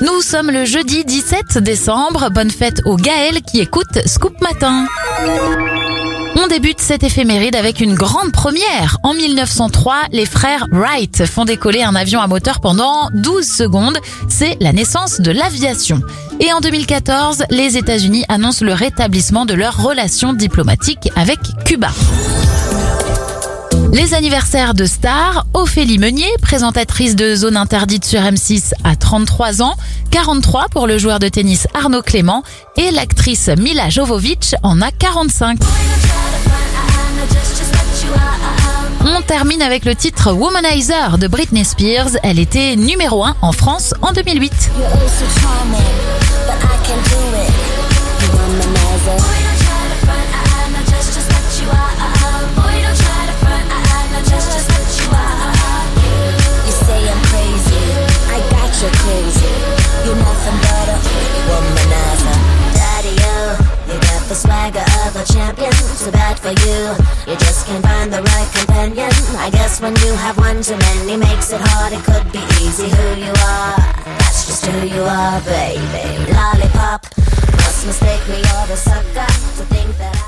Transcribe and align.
Nous 0.00 0.22
sommes 0.22 0.50
le 0.50 0.64
jeudi 0.64 1.04
17 1.04 1.58
décembre. 1.58 2.30
Bonne 2.30 2.50
fête 2.50 2.80
aux 2.86 2.96
Gaël 2.96 3.42
qui 3.42 3.60
écoutent 3.60 3.98
Scoop 4.06 4.40
Matin. 4.40 4.86
On 6.36 6.46
débute 6.46 6.80
cette 6.80 7.02
éphéméride 7.02 7.54
avec 7.54 7.80
une 7.80 7.94
grande 7.94 8.32
première. 8.32 8.96
En 9.02 9.12
1903, 9.12 10.04
les 10.12 10.24
frères 10.24 10.66
Wright 10.72 11.26
font 11.26 11.44
décoller 11.44 11.82
un 11.82 11.94
avion 11.94 12.20
à 12.20 12.26
moteur 12.28 12.60
pendant 12.60 13.10
12 13.12 13.46
secondes. 13.46 13.98
C'est 14.28 14.56
la 14.60 14.72
naissance 14.72 15.20
de 15.20 15.32
l'aviation. 15.32 16.00
Et 16.40 16.50
en 16.50 16.60
2014, 16.60 17.44
les 17.50 17.76
États-Unis 17.76 18.24
annoncent 18.28 18.64
le 18.64 18.72
rétablissement 18.72 19.44
de 19.44 19.52
leurs 19.52 19.82
relations 19.82 20.32
diplomatiques 20.32 21.10
avec 21.14 21.40
Cuba. 21.66 21.90
Les 23.92 24.14
anniversaires 24.14 24.74
de 24.74 24.84
stars, 24.84 25.46
Ophélie 25.52 25.98
Meunier, 25.98 26.30
présentatrice 26.40 27.16
de 27.16 27.34
Zone 27.34 27.56
Interdite 27.56 28.04
sur 28.04 28.20
M6 28.20 28.72
à 28.84 28.94
33 28.94 29.62
ans, 29.62 29.76
43 30.12 30.68
pour 30.70 30.86
le 30.86 30.96
joueur 30.96 31.18
de 31.18 31.28
tennis 31.28 31.66
Arnaud 31.74 32.02
Clément 32.02 32.44
et 32.76 32.92
l'actrice 32.92 33.48
Mila 33.48 33.88
Jovovich 33.88 34.54
en 34.62 34.80
a 34.80 34.92
45. 34.92 35.58
On 39.02 39.22
termine 39.22 39.62
avec 39.62 39.84
le 39.84 39.96
titre 39.96 40.32
Womanizer 40.32 41.18
de 41.18 41.26
Britney 41.26 41.64
Spears. 41.64 42.10
Elle 42.22 42.38
était 42.38 42.76
numéro 42.76 43.24
1 43.24 43.34
en 43.42 43.52
France 43.52 43.94
en 44.02 44.12
2008. 44.12 44.52
Swagger 64.40 64.86
of 65.04 65.12
a 65.16 65.24
champion. 65.24 65.72
Too 66.00 66.10
bad 66.10 66.38
for 66.38 66.54
you, 66.64 66.80
you 67.28 67.36
just 67.38 67.66
can't 67.66 67.84
find 67.84 68.12
the 68.12 68.22
right 68.22 68.50
companion. 68.56 69.12
I 69.36 69.50
guess 69.50 69.80
when 69.80 69.94
you 70.04 70.12
have 70.14 70.38
one 70.38 70.62
too 70.62 70.76
many 70.76 71.16
makes 71.16 71.52
it 71.52 71.60
hard. 71.60 71.92
It 71.92 72.02
could 72.04 72.32
be 72.32 72.42
easy 72.64 72.88
who 72.88 73.06
you 73.20 73.34
are. 73.44 73.76
That's 74.20 74.46
just 74.46 74.64
who 74.66 74.86
you 74.86 75.02
are, 75.02 75.40
baby. 75.42 76.32
Lollipop, 76.32 77.04
must 77.60 77.86
mistake 77.86 78.24
me 78.28 78.40
or 78.56 78.64
the 78.66 78.76
sucker 78.76 79.28
to 79.58 79.64
think 79.74 79.96
that 79.98 80.16
I. 80.16 80.20